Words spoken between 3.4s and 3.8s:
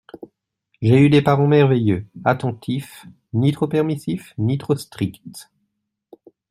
trop